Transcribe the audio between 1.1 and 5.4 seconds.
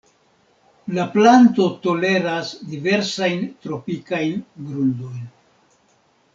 planto toleras diversajn tropikajn grundojn.